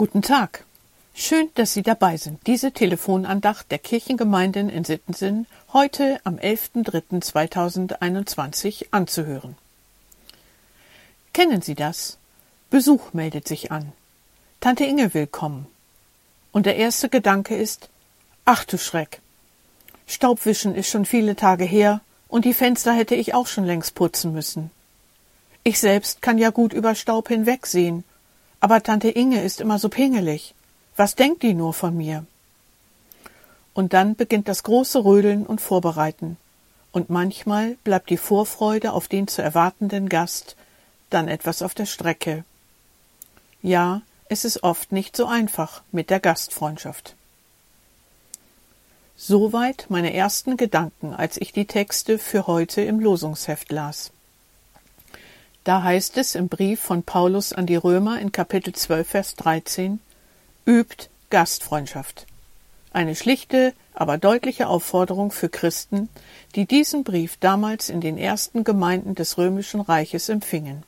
Guten 0.00 0.22
Tag. 0.22 0.64
Schön, 1.12 1.50
dass 1.56 1.74
Sie 1.74 1.82
dabei 1.82 2.16
sind, 2.16 2.46
diese 2.46 2.72
Telefonandacht 2.72 3.70
der 3.70 3.78
Kirchengemeinden 3.78 4.70
in 4.70 4.84
Sittensinn 4.84 5.46
heute 5.74 6.18
am 6.24 6.36
11.03.2021 6.36 8.86
anzuhören. 8.92 9.58
Kennen 11.34 11.60
Sie 11.60 11.74
das? 11.74 12.16
Besuch 12.70 13.12
meldet 13.12 13.46
sich 13.46 13.72
an. 13.72 13.92
Tante 14.60 14.84
Inge 14.84 15.12
will 15.12 15.26
kommen. 15.26 15.66
Und 16.50 16.64
der 16.64 16.76
erste 16.76 17.10
Gedanke 17.10 17.54
ist, 17.54 17.90
ach 18.46 18.64
du 18.64 18.78
Schreck. 18.78 19.20
Staubwischen 20.06 20.74
ist 20.74 20.88
schon 20.88 21.04
viele 21.04 21.36
Tage 21.36 21.64
her 21.64 22.00
und 22.26 22.46
die 22.46 22.54
Fenster 22.54 22.94
hätte 22.94 23.16
ich 23.16 23.34
auch 23.34 23.48
schon 23.48 23.66
längst 23.66 23.94
putzen 23.94 24.32
müssen. 24.32 24.70
Ich 25.62 25.78
selbst 25.78 26.22
kann 26.22 26.38
ja 26.38 26.48
gut 26.48 26.72
über 26.72 26.94
Staub 26.94 27.28
hinwegsehen 27.28 28.02
aber 28.60 28.82
Tante 28.82 29.08
Inge 29.08 29.42
ist 29.42 29.60
immer 29.60 29.78
so 29.78 29.88
pingelig. 29.88 30.54
Was 30.96 31.14
denkt 31.14 31.42
die 31.42 31.54
nur 31.54 31.72
von 31.72 31.96
mir? 31.96 32.26
Und 33.72 33.92
dann 33.94 34.16
beginnt 34.16 34.48
das 34.48 34.62
große 34.62 35.04
Rödeln 35.04 35.46
und 35.46 35.60
Vorbereiten. 35.60 36.36
Und 36.92 37.08
manchmal 37.08 37.76
bleibt 37.84 38.10
die 38.10 38.16
Vorfreude 38.16 38.92
auf 38.92 39.08
den 39.08 39.28
zu 39.28 39.42
erwartenden 39.42 40.08
Gast 40.08 40.56
dann 41.08 41.28
etwas 41.28 41.62
auf 41.62 41.74
der 41.74 41.86
Strecke. 41.86 42.44
Ja, 43.62 44.02
es 44.28 44.44
ist 44.44 44.62
oft 44.62 44.92
nicht 44.92 45.16
so 45.16 45.26
einfach 45.26 45.82
mit 45.90 46.10
der 46.10 46.20
Gastfreundschaft. 46.20 47.14
Soweit 49.16 49.86
meine 49.88 50.14
ersten 50.14 50.56
Gedanken, 50.56 51.12
als 51.12 51.36
ich 51.36 51.52
die 51.52 51.66
Texte 51.66 52.18
für 52.18 52.46
heute 52.46 52.80
im 52.80 53.00
Losungsheft 53.00 53.70
las. 53.70 54.12
Da 55.64 55.82
heißt 55.82 56.16
es 56.16 56.34
im 56.34 56.48
Brief 56.48 56.80
von 56.80 57.02
Paulus 57.02 57.52
an 57.52 57.66
die 57.66 57.76
Römer 57.76 58.18
in 58.18 58.32
Kapitel 58.32 58.74
12, 58.74 59.06
Vers 59.08 59.34
13, 59.36 60.00
übt 60.66 61.10
Gastfreundschaft. 61.28 62.26
Eine 62.94 63.14
schlichte, 63.14 63.74
aber 63.92 64.16
deutliche 64.16 64.68
Aufforderung 64.68 65.30
für 65.30 65.50
Christen, 65.50 66.08
die 66.54 66.64
diesen 66.64 67.04
Brief 67.04 67.36
damals 67.36 67.90
in 67.90 68.00
den 68.00 68.16
ersten 68.16 68.64
Gemeinden 68.64 69.14
des 69.14 69.36
römischen 69.36 69.82
Reiches 69.82 70.30
empfingen. 70.30 70.82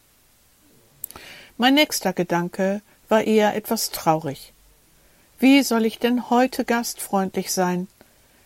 Mein 1.58 1.74
nächster 1.74 2.14
Gedanke 2.14 2.80
war 3.10 3.24
eher 3.24 3.54
etwas 3.54 3.90
traurig. 3.90 4.54
Wie 5.38 5.62
soll 5.62 5.84
ich 5.84 5.98
denn 5.98 6.30
heute 6.30 6.64
gastfreundlich 6.64 7.52
sein, 7.52 7.88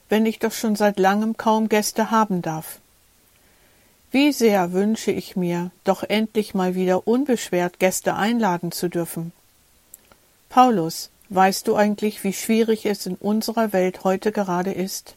wenn 0.09 0.27
ich 0.27 0.41
doch 0.41 0.53
schon 0.53 0.75
seit 0.75 0.99
langem 0.99 1.37
kaum 1.37 1.69
Gäste 1.69 2.11
haben 2.11 2.43
darf? 2.43 2.81
Wie 4.11 4.33
sehr 4.33 4.73
wünsche 4.73 5.11
ich 5.11 5.37
mir, 5.37 5.71
doch 5.85 6.03
endlich 6.03 6.55
mal 6.55 6.75
wieder 6.75 7.07
unbeschwert 7.07 7.79
Gäste 7.79 8.15
einladen 8.15 8.73
zu 8.73 8.89
dürfen. 8.89 9.33
Paulus, 10.49 11.11
weißt 11.29 11.67
du 11.67 11.75
eigentlich, 11.75 12.23
wie 12.23 12.33
schwierig 12.33 12.87
es 12.87 13.07
in 13.07 13.17
unserer 13.17 13.73
Welt 13.73 14.05
heute 14.05 14.33
gerade 14.33 14.73
ist? 14.73 15.17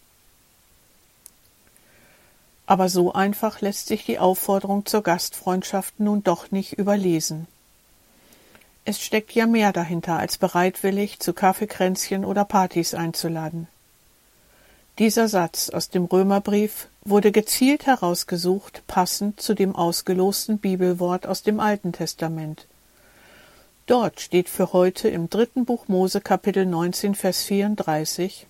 Aber 2.66 2.90
so 2.90 3.14
einfach 3.14 3.62
lässt 3.62 3.88
sich 3.88 4.06
die 4.06 4.20
Aufforderung 4.20 4.86
zur 4.86 5.02
Gastfreundschaft 5.02 6.00
nun 6.00 6.24
doch 6.24 6.52
nicht 6.52 6.74
überlesen. 6.74 7.48
Es 8.86 9.00
steckt 9.00 9.34
ja 9.34 9.46
mehr 9.46 9.72
dahinter, 9.72 10.18
als 10.18 10.38
bereitwillig 10.38 11.20
zu 11.20 11.34
Kaffeekränzchen 11.34 12.26
oder 12.26 12.46
Partys 12.46 12.94
einzuladen. 12.94 13.68
Dieser 15.00 15.30
Satz 15.30 15.70
aus 15.70 15.90
dem 15.90 16.04
Römerbrief 16.04 16.90
wurde 17.06 17.32
gezielt 17.32 17.86
herausgesucht, 17.86 18.84
passend 18.86 19.40
zu 19.40 19.54
dem 19.54 19.74
ausgelosten 19.74 20.58
Bibelwort 20.58 21.26
aus 21.26 21.42
dem 21.42 21.62
Alten 21.62 21.94
Testament. 21.94 22.66
Dort 23.86 24.20
steht 24.20 24.50
für 24.50 24.74
heute 24.74 25.08
im 25.08 25.30
dritten 25.30 25.64
Buch 25.64 25.88
Mose 25.88 26.20
Kapitel 26.20 26.66
19 26.66 27.16
Vers 27.16 27.44
34 27.44 28.46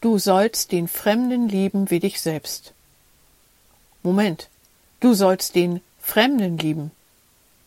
Du 0.00 0.18
sollst 0.18 0.72
den 0.72 0.88
Fremden 0.88 1.50
lieben 1.50 1.90
wie 1.90 2.00
dich 2.00 2.22
selbst. 2.22 2.72
Moment, 4.02 4.48
du 5.00 5.12
sollst 5.12 5.54
den 5.54 5.82
Fremden 6.00 6.56
lieben. 6.56 6.92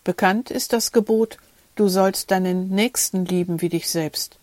Bekannt 0.04 0.50
ist 0.50 0.74
das 0.74 0.92
Gebot, 0.92 1.38
du 1.76 1.88
sollst 1.88 2.32
deinen 2.32 2.70
Nächsten 2.70 3.26
lieben 3.26 3.62
wie 3.62 3.70
dich 3.70 3.90
selbst. 3.90 4.40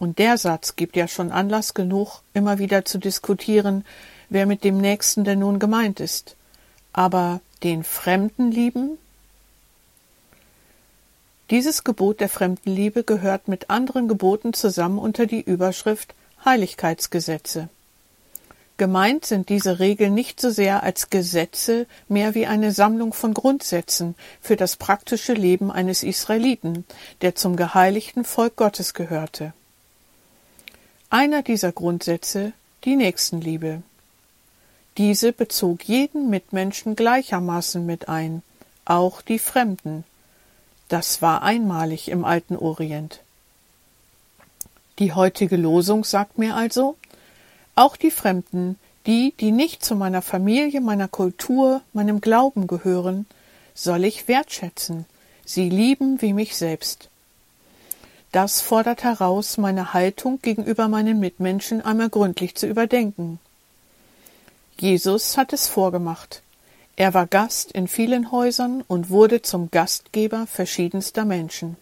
Und 0.00 0.18
der 0.18 0.38
Satz 0.38 0.76
gibt 0.76 0.96
ja 0.96 1.06
schon 1.06 1.30
Anlass 1.30 1.74
genug, 1.74 2.22
immer 2.32 2.58
wieder 2.58 2.86
zu 2.86 2.96
diskutieren, 2.96 3.84
wer 4.30 4.46
mit 4.46 4.64
dem 4.64 4.78
Nächsten 4.78 5.24
denn 5.24 5.40
nun 5.40 5.58
gemeint 5.58 6.00
ist. 6.00 6.36
Aber 6.94 7.42
den 7.62 7.84
Fremden 7.84 8.50
lieben? 8.50 8.96
Dieses 11.50 11.84
Gebot 11.84 12.20
der 12.20 12.30
Fremdenliebe 12.30 13.04
gehört 13.04 13.46
mit 13.46 13.68
anderen 13.68 14.08
Geboten 14.08 14.54
zusammen 14.54 14.98
unter 14.98 15.26
die 15.26 15.42
Überschrift 15.42 16.14
Heiligkeitsgesetze. 16.46 17.68
Gemeint 18.78 19.26
sind 19.26 19.50
diese 19.50 19.80
Regeln 19.80 20.14
nicht 20.14 20.40
so 20.40 20.48
sehr 20.48 20.82
als 20.82 21.10
Gesetze, 21.10 21.86
mehr 22.08 22.34
wie 22.34 22.46
eine 22.46 22.72
Sammlung 22.72 23.12
von 23.12 23.34
Grundsätzen 23.34 24.14
für 24.40 24.56
das 24.56 24.76
praktische 24.76 25.34
Leben 25.34 25.70
eines 25.70 26.02
Israeliten, 26.02 26.86
der 27.20 27.34
zum 27.34 27.56
geheiligten 27.56 28.24
Volk 28.24 28.56
Gottes 28.56 28.94
gehörte. 28.94 29.52
Einer 31.12 31.42
dieser 31.42 31.72
Grundsätze 31.72 32.52
die 32.84 32.94
Nächstenliebe. 32.94 33.82
Diese 34.96 35.32
bezog 35.32 35.82
jeden 35.88 36.30
Mitmenschen 36.30 36.94
gleichermaßen 36.94 37.84
mit 37.84 38.08
ein, 38.08 38.42
auch 38.84 39.20
die 39.20 39.40
Fremden. 39.40 40.04
Das 40.88 41.20
war 41.20 41.42
einmalig 41.42 42.08
im 42.10 42.24
alten 42.24 42.54
Orient. 42.54 43.22
Die 45.00 45.12
heutige 45.12 45.56
Losung 45.56 46.04
sagt 46.04 46.38
mir 46.38 46.54
also, 46.54 46.96
auch 47.74 47.96
die 47.96 48.12
Fremden, 48.12 48.78
die, 49.06 49.34
die 49.40 49.50
nicht 49.50 49.84
zu 49.84 49.96
meiner 49.96 50.22
Familie, 50.22 50.80
meiner 50.80 51.08
Kultur, 51.08 51.82
meinem 51.92 52.20
Glauben 52.20 52.68
gehören, 52.68 53.26
soll 53.74 54.04
ich 54.04 54.28
wertschätzen, 54.28 55.06
sie 55.44 55.70
lieben 55.70 56.22
wie 56.22 56.34
mich 56.34 56.56
selbst. 56.56 57.09
Das 58.32 58.60
fordert 58.60 59.02
heraus, 59.02 59.58
meine 59.58 59.92
Haltung 59.92 60.40
gegenüber 60.40 60.88
meinen 60.88 61.18
Mitmenschen 61.18 61.82
einmal 61.82 62.10
gründlich 62.10 62.54
zu 62.54 62.66
überdenken. 62.66 63.40
Jesus 64.78 65.36
hat 65.36 65.52
es 65.52 65.66
vorgemacht. 65.66 66.42
Er 66.94 67.12
war 67.12 67.26
Gast 67.26 67.72
in 67.72 67.88
vielen 67.88 68.30
Häusern 68.30 68.84
und 68.86 69.10
wurde 69.10 69.42
zum 69.42 69.70
Gastgeber 69.70 70.46
verschiedenster 70.46 71.24
Menschen. 71.24 71.76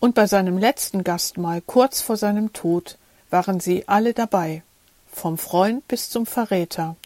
Und 0.00 0.14
bei 0.14 0.26
seinem 0.26 0.58
letzten 0.58 1.04
Gastmahl 1.04 1.60
kurz 1.60 2.00
vor 2.00 2.16
seinem 2.16 2.52
Tod 2.52 2.98
waren 3.30 3.60
sie 3.60 3.86
alle 3.86 4.12
dabei, 4.12 4.62
vom 5.10 5.38
Freund 5.38 5.86
bis 5.88 6.10
zum 6.10 6.26
Verräter, 6.26 6.96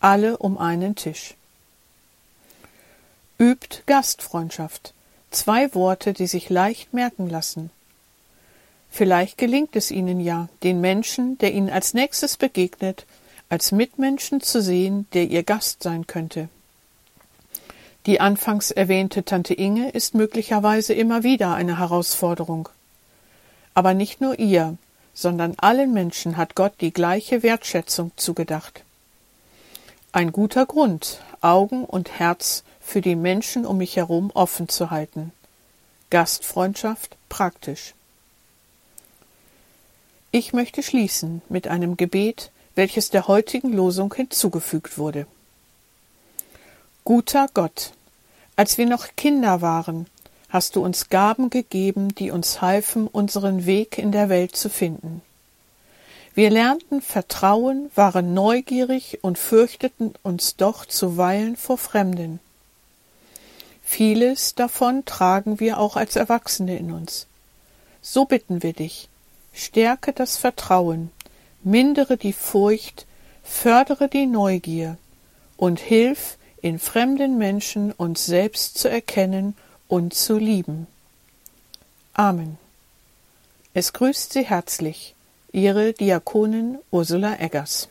alle 0.00 0.38
um 0.38 0.58
einen 0.58 0.94
Tisch. 0.94 1.34
Übt 3.38 3.82
Gastfreundschaft, 3.86 4.94
Zwei 5.30 5.74
Worte, 5.74 6.12
die 6.12 6.26
sich 6.26 6.48
leicht 6.48 6.94
merken 6.94 7.28
lassen. 7.28 7.70
Vielleicht 8.90 9.36
gelingt 9.36 9.76
es 9.76 9.90
Ihnen 9.90 10.20
ja, 10.20 10.48
den 10.62 10.80
Menschen, 10.80 11.36
der 11.38 11.52
Ihnen 11.52 11.70
als 11.70 11.94
nächstes 11.94 12.36
begegnet, 12.36 13.04
als 13.48 13.72
Mitmenschen 13.72 14.40
zu 14.40 14.62
sehen, 14.62 15.06
der 15.12 15.24
Ihr 15.24 15.42
Gast 15.42 15.82
sein 15.82 16.06
könnte. 16.06 16.48
Die 18.06 18.20
anfangs 18.20 18.70
erwähnte 18.70 19.24
Tante 19.24 19.52
Inge 19.52 19.90
ist 19.90 20.14
möglicherweise 20.14 20.94
immer 20.94 21.24
wieder 21.24 21.54
eine 21.54 21.78
Herausforderung. 21.78 22.70
Aber 23.74 23.92
nicht 23.92 24.22
nur 24.22 24.38
ihr, 24.38 24.78
sondern 25.12 25.54
allen 25.58 25.92
Menschen 25.92 26.36
hat 26.36 26.54
Gott 26.54 26.72
die 26.80 26.92
gleiche 26.92 27.42
Wertschätzung 27.42 28.12
zugedacht. 28.16 28.82
Ein 30.10 30.32
guter 30.32 30.64
Grund, 30.64 31.20
Augen 31.42 31.84
und 31.84 32.18
Herz 32.18 32.64
für 32.88 33.02
die 33.02 33.16
Menschen 33.16 33.66
um 33.66 33.76
mich 33.76 33.96
herum 33.96 34.30
offen 34.32 34.68
zu 34.68 34.90
halten. 34.90 35.30
Gastfreundschaft 36.08 37.16
praktisch. 37.28 37.92
Ich 40.30 40.54
möchte 40.54 40.82
schließen 40.82 41.42
mit 41.50 41.68
einem 41.68 41.98
Gebet, 41.98 42.50
welches 42.74 43.10
der 43.10 43.28
heutigen 43.28 43.74
Losung 43.74 44.14
hinzugefügt 44.14 44.96
wurde. 44.96 45.26
Guter 47.04 47.48
Gott, 47.52 47.92
als 48.56 48.78
wir 48.78 48.86
noch 48.86 49.08
Kinder 49.16 49.60
waren, 49.60 50.06
hast 50.48 50.74
du 50.74 50.82
uns 50.82 51.10
Gaben 51.10 51.50
gegeben, 51.50 52.14
die 52.14 52.30
uns 52.30 52.62
halfen, 52.62 53.06
unseren 53.06 53.66
Weg 53.66 53.98
in 53.98 54.12
der 54.12 54.30
Welt 54.30 54.56
zu 54.56 54.70
finden. 54.70 55.20
Wir 56.34 56.48
lernten 56.48 57.02
Vertrauen, 57.02 57.90
waren 57.94 58.32
neugierig 58.32 59.18
und 59.22 59.38
fürchteten 59.38 60.14
uns 60.22 60.56
doch 60.56 60.86
zuweilen 60.86 61.56
vor 61.56 61.76
Fremden. 61.76 62.40
Vieles 63.90 64.54
davon 64.54 65.06
tragen 65.06 65.60
wir 65.60 65.78
auch 65.78 65.96
als 65.96 66.14
Erwachsene 66.14 66.76
in 66.76 66.92
uns. 66.92 67.26
So 68.02 68.26
bitten 68.26 68.62
wir 68.62 68.74
dich, 68.74 69.08
stärke 69.54 70.12
das 70.12 70.36
Vertrauen, 70.36 71.10
mindere 71.64 72.18
die 72.18 72.34
Furcht, 72.34 73.06
fördere 73.42 74.08
die 74.08 74.26
Neugier 74.26 74.98
und 75.56 75.80
hilf, 75.80 76.36
in 76.60 76.78
fremden 76.78 77.38
Menschen 77.38 77.90
uns 77.92 78.26
selbst 78.26 78.76
zu 78.76 78.90
erkennen 78.90 79.56
und 79.88 80.12
zu 80.12 80.36
lieben. 80.36 80.86
Amen. 82.12 82.58
Es 83.72 83.94
grüßt 83.94 84.34
Sie 84.34 84.44
herzlich 84.44 85.14
Ihre 85.50 85.94
Diakonin 85.94 86.78
Ursula 86.90 87.40
Eggers. 87.40 87.88